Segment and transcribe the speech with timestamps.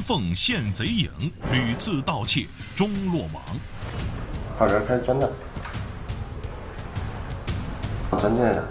[0.00, 1.10] 玻璃门缝现贼影，
[1.52, 2.46] 屡次盗窃
[2.76, 3.42] 终落网。
[4.58, 5.30] 好，这开始转了，
[8.10, 8.68] 转进来了。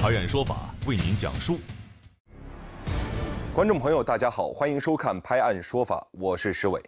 [0.00, 1.58] 拍案说法为您讲述。
[3.54, 6.82] 观众朋友，大家好，欢迎收看《拍案说法》，我是石伟。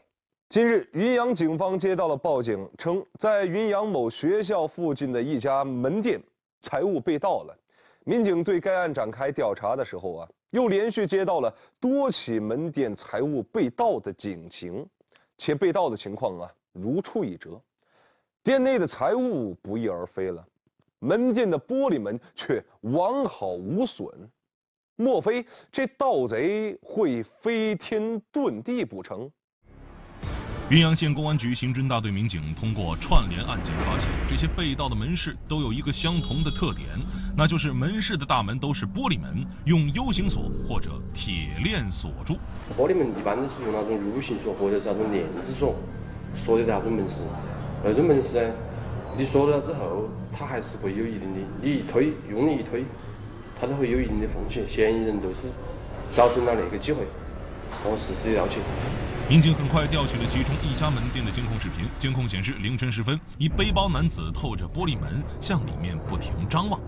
[0.48, 6.20] 近日，云阳警方接到了报警，称在云阳某学校附近的一家门店，
[6.62, 7.56] 财物被盗了。
[8.04, 14.86] 民警对该案展开调查的时候啊，又连续接到了多起门店财物被盗的警情，
[15.38, 17.60] 且被盗的情况啊如出一辙，
[18.42, 20.46] 店内的财物不翼而飞了。
[20.98, 24.30] 门店的玻璃门却完好无损，
[24.96, 29.30] 莫非这盗贼会飞天遁地不成？
[30.70, 36.88] 云阳县公安局刑侦大队民警通过串联案件发现，这些被盗的门市都有一个相同的特点，
[37.36, 42.38] 那就是门市的大门都是玻璃门，用 U 型锁或者铁链锁住。
[42.78, 45.76] 玻璃门一般都是用那种 U 型锁或者是那种链子锁
[46.34, 47.20] 锁的那种门市，
[47.84, 48.54] 那种门市呢？
[49.18, 52.82] 你锁了之后，它还是会有一定的，你一推，用力一推，
[53.60, 54.64] 它都会有一定的风险。
[54.66, 55.40] 嫌疑人就是
[56.16, 57.06] 找准了那个机会，
[57.70, 58.54] 然后实施盗窃。
[59.26, 66.78] 民警很快调取了其中一家门店的监控视频，监控显示，凌晨时分，一背包男子透着玻璃门向里面不停张望。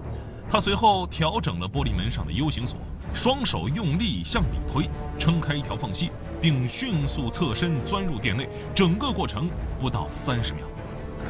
[0.46, 2.78] 他随后调整了玻璃门上的 U 型锁，
[3.14, 4.86] 双手用力向里推，
[5.18, 8.46] 撑开一条缝隙，并迅速侧身钻入店内。
[8.74, 9.48] 整个过程
[9.80, 10.66] 不到三十秒。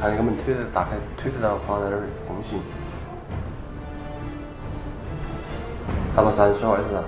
[0.01, 2.57] 看那个门推的打开，推得到放在那儿缝隙，
[6.13, 7.03] 差不多三十位是吧？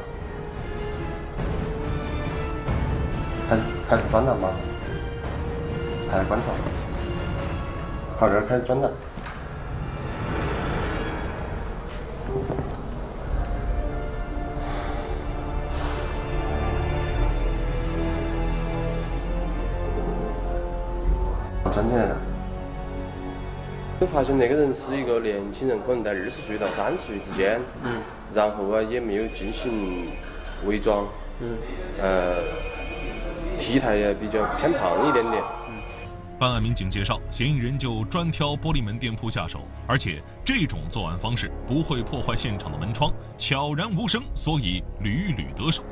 [3.90, 4.50] 开始转了吗？
[6.12, 6.46] 还在观察。
[8.20, 8.92] 好，这开始转了。
[21.74, 22.16] 转进来了。
[24.00, 28.02] 就发现那个人是一个年轻人，可能在二十岁到三十岁之间，嗯，
[28.36, 30.12] 然后啊也没有进行
[30.68, 31.08] 伪装，
[31.40, 31.58] 嗯，
[32.00, 32.36] 呃，
[33.70, 35.44] 体态也比较偏胖一点点。
[36.40, 45.84] 办案民警介绍，嫌疑人就专挑玻璃门店铺下手，而且这种作案方式不会破坏现场的门窗，悄然无声，所以屡屡得手。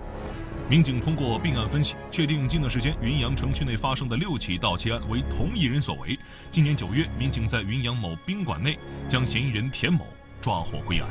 [0.68, 6.18] 民警通过并案分析，确定近段时间云阳城区内发生的六起盗窃案为同一人所为。
[6.52, 10.08] 今年九月，民警在云阳某宾馆内将嫌疑人田某
[10.42, 11.08] 抓获归案。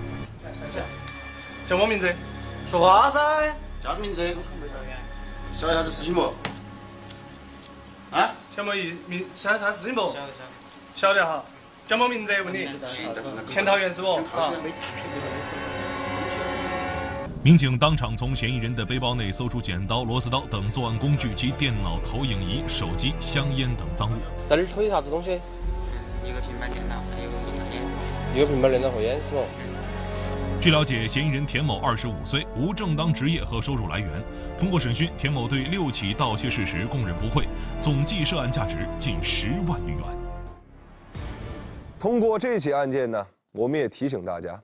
[1.65, 2.13] 叫什么名字？
[2.69, 3.55] 说话噻！
[3.81, 4.37] 叫什么名字？
[5.55, 6.35] 晓得啥子事情不？
[8.57, 8.65] 啊？
[8.65, 10.01] 晓得意名晓得啥事情不？
[10.01, 10.51] 晓得晓得。
[10.95, 11.45] 晓得哈。
[11.87, 12.33] 叫么名字？
[12.43, 12.67] 问你。
[13.53, 14.15] 钱桃园是不？
[14.17, 14.53] 啊。
[17.43, 24.15] 民警当场从嫌疑人的背包内搜出剪刀、螺丝刀等作案工具及电脑投影仪、手机、香烟等赃物。
[24.49, 25.41] 在这儿偷的啥子东西？
[26.25, 27.85] 一个平板电脑，还有个笔电。
[28.35, 29.47] 一个平板电脑和烟是不？
[30.59, 34.11] 据了解，嫌疑人田某二十五岁，无正当职业和收入来源。
[34.59, 37.47] 通过审讯，田某对六起盗窃事实供认不讳，
[37.81, 40.03] 总计涉案价值近十万余元。
[42.01, 44.61] 通过这起案件呢，我们也提醒大家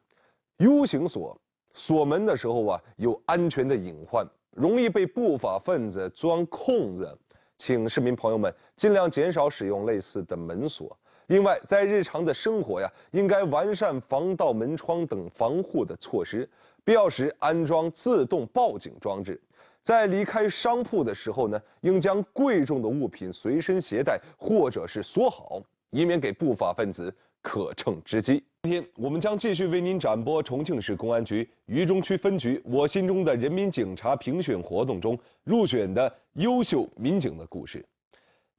[0.59, 1.39] ，U 型锁。
[1.75, 7.17] 锁门的时候啊，有安全的隐患，容易被不法分子钻空子，
[7.59, 10.99] 请市民朋友们尽量减少使用类似的门锁。
[11.33, 16.47] 另外，在日常的生活呀，应该完善防盗门窗等防护的措施，
[16.85, 19.41] 必要时安装自动报警装置。
[19.81, 27.11] 在离开商铺的时候呢，应将贵重的物品随身携带或者是锁好，以免给不法分子
[27.41, 28.45] 可乘之机。
[28.65, 37.83] 今天我们将继续为您展播重庆市公安局渝中区分局“我心中的人民警察”评选活动中入选的优秀民警的故事。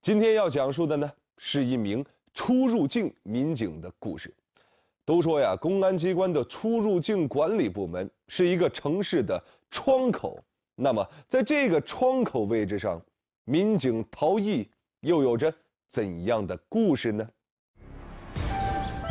[0.01, 2.03] 今天要讲述的呢，是一名
[2.33, 4.33] 出入境民警的故事。
[5.05, 10.41] 都说呀，公安机关的出入境管理部门是一个城市的窗口。
[10.75, 13.01] 那么，在这个窗口位置上，
[13.45, 14.67] 民警陶艺
[15.01, 15.53] 又有着
[15.89, 17.27] 怎样的故事呢？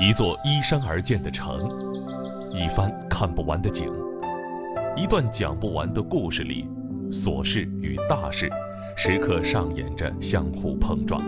[0.00, 1.56] 一座依山而建的城，
[2.54, 3.92] 一番看不完的景，
[4.96, 6.66] 一段讲不完的故事里，
[7.12, 8.50] 琐事与大事
[8.96, 11.22] 时刻上演着相互碰撞。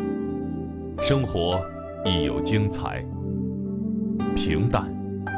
[1.02, 1.60] 生活
[2.04, 3.02] 亦有精彩，
[4.36, 4.84] 平淡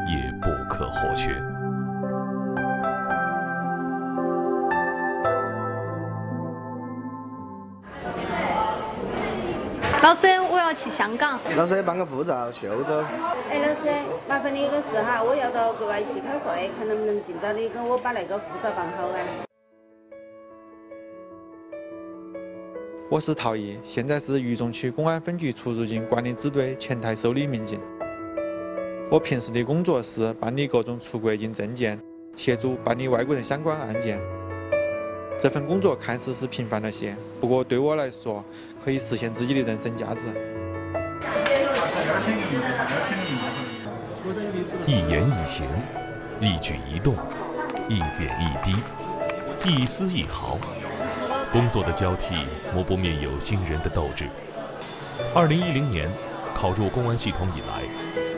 [0.09, 1.31] 也不可或缺。
[10.03, 10.37] 老师。
[10.49, 13.05] 我要去香港，老师办个护照去欧洲。
[13.51, 19.46] 哎，老师，麻烦你一个事哈，我要到国外去开会，看能不能尽早的跟我把那个护照办好啊。
[23.09, 27.81] 我是陶毅，现在是渝中区公安分局出入境管理支队前台受理民警。
[29.09, 31.97] 我平时的工作是办理各种出国境证件，
[32.35, 34.19] 协助办理外国人相关案件。
[35.39, 38.45] 这份工作看似是平凡了些，不过对我来说，
[38.85, 40.23] 可以实现自己的人生价值。
[44.85, 45.65] 一言一行，
[46.41, 47.15] 一举一动，
[47.89, 50.59] 一点一滴，一丝一毫。
[51.53, 52.35] 工作的交替
[52.75, 54.29] 磨不灭有心人的斗志。
[55.35, 56.11] 二零一零年
[56.55, 57.83] 考入公安系统以来，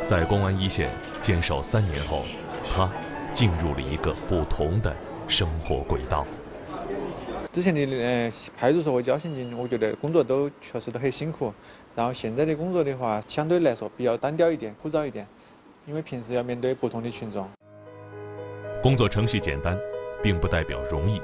[0.06, 0.90] 在公安一线
[1.20, 2.24] 坚守三年后，
[2.70, 2.90] 他
[3.32, 4.94] 进入了一个不同的
[5.26, 6.26] 生活轨道。
[7.50, 11.52] 之前的呃派出所和交刑警，我觉得工作都确实都很辛苦。
[11.96, 15.26] 然后现在的工作的话，相对来说比较单调一点、枯燥一点，
[15.86, 17.48] 因为平时要面对不同的群众。
[18.80, 19.76] 工作程序简单，
[20.22, 21.20] 并不代表容易。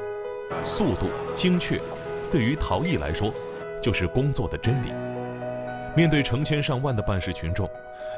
[0.64, 1.80] 速度、精确，
[2.32, 3.34] 对于陶艺来说，
[3.82, 4.92] 就是工作的真理。
[5.96, 7.70] 面对成千上万的办事群众，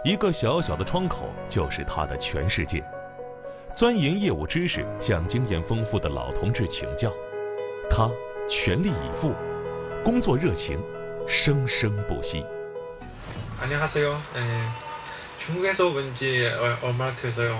[0.04, 2.84] 一个小小的窗口就是他的全世界。
[3.74, 7.12] 钻研业务知识，向经验丰富的老同志请教，
[7.90, 8.10] 他
[8.50, 9.34] 全力以赴，
[10.04, 10.78] 工作热情
[11.28, 12.46] 生生不息。
[13.62, 14.70] 안녕하세 요， 嗯，
[15.40, 17.56] 중국에서온지얼마됐어 요？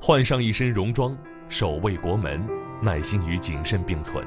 [0.00, 1.18] 换上一身戎装，
[1.48, 2.46] 守卫国门。
[2.81, 4.25] 耐心与谨慎并存。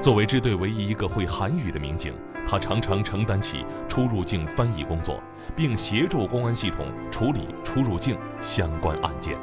[0.00, 2.12] 作为支队唯一一个会韩语的民警，
[2.46, 5.20] 他常常承担起出入境翻译工作，
[5.56, 9.36] 并协助公安系统处理出入境相关案件。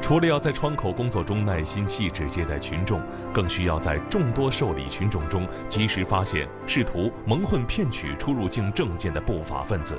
[0.00, 3.02] 除了要在窗口工作中耐心细致接待群众，
[3.34, 9.98] 更需要在众多受理群众中及时发现试图蒙混骗取出入境证件的不法分子。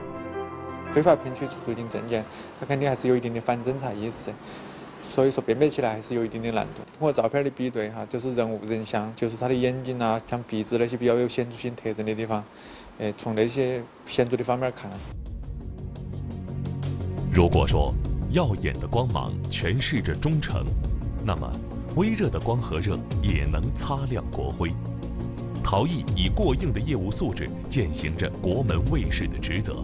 [0.92, 2.26] 非法骗取出入境证件，
[2.60, 4.34] 他肯定还是有一定的反侦查意识。
[5.10, 6.84] 所以说辨别起来还是有一定的难度。
[6.98, 12.44] 通过照片的比对哈，就是人物人像，就是他的眼睛啊，像鼻子那些比较有显著性特征的地方，
[13.00, 14.90] 呃，从那些显著的方面看。
[17.34, 17.94] 如果说
[18.32, 20.64] 耀眼的光芒诠释着忠诚，
[21.26, 21.52] 那么
[21.96, 24.72] 微热的光和热也能擦亮国徽。
[25.64, 29.84] 陶艺以过硬的业务素质践行着国门卫士的职责。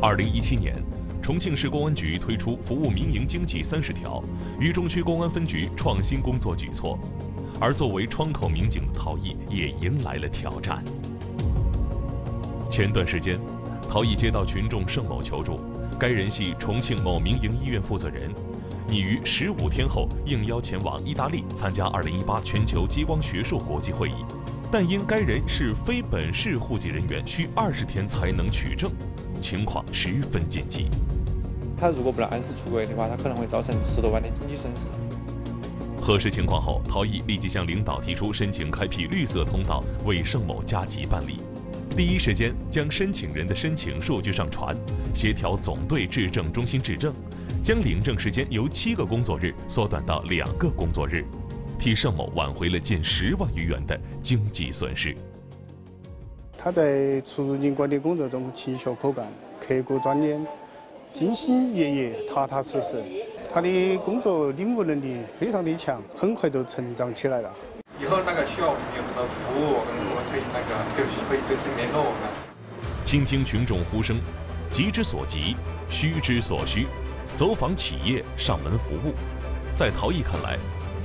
[0.00, 0.85] 二零一七年。
[1.26, 4.22] 重庆市公安局推出服务民营经济三十条，
[4.60, 6.96] 渝中区公安分局创新工作举措，
[7.58, 10.84] 而作为窗口民警的陶艺也迎来了挑战。
[12.70, 13.40] 前段时间，
[13.90, 15.58] 陶艺接到群众盛某求助，
[15.98, 18.32] 该人系重庆某民营医院负责人，
[18.86, 24.24] 拟于十五天后应邀前往意大利参加二零一八全球激光学术国际会议，
[24.70, 28.92] 但因该人是非本市户籍人员，需二十天才能取证，
[29.40, 30.88] 情况十分紧急。
[31.76, 34.88] 他如果不能按时出国的话，他可能会造成十多万的经济损失。
[36.00, 41.40] 核实情况后，陶毅立即向领导提出申请开辟绿色通道，为盛某加急办理。
[41.96, 44.76] 第一时间将申请人的申请数据上传，
[45.14, 47.12] 协调总队质证中心质证，
[47.62, 51.24] 将领证时间由七个工作日缩短到两个工作日，
[51.78, 55.16] 替盛某挽回了近十万余元的经济损失。
[56.56, 59.26] 他在出入境管理工作中勤学苦干，
[59.60, 60.46] 刻苦钻研。
[61.16, 63.02] 兢兢业业、踏踏实实，
[63.50, 67.50] 他的工作领悟能力非常的强，很快就成长起来了。
[67.98, 72.28] 以后那个需要我们有什么服务，我们我们可以那个就可以随时联络我们。
[73.02, 74.20] 倾听群众呼声，
[74.70, 75.56] 急之所急，
[75.88, 76.84] 需之所需，
[77.34, 79.14] 走访企业，上门服务。
[79.74, 80.58] 在陶艺看来，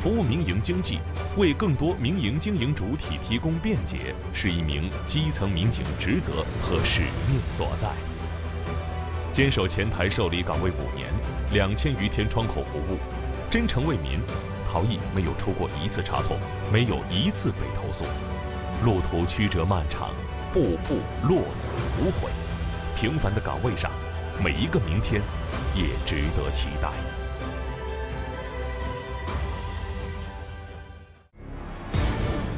[0.03, 0.99] 服务民营经济，
[1.37, 6.99] 为更多民营经营主体提供便捷，是一名基层民警职责和使
[7.29, 7.87] 命所在。
[9.33, 11.07] 坚守前台受理岗位五年，
[11.53, 12.97] 两千余天窗口服务，
[13.49, 14.19] 真诚为民，
[14.67, 16.35] 陶艺没有出过一次差错，
[16.69, 18.03] 没有一次被投诉。
[18.83, 20.09] 路途曲折漫长，
[20.51, 20.95] 步步
[21.29, 22.29] 落子无悔。
[22.97, 23.89] 平凡的岗位上，
[24.43, 25.21] 每一个明天
[25.73, 26.91] 也值得期待。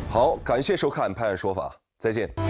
[0.09, 2.42] 好，感谢收看《拍案说法》，再见。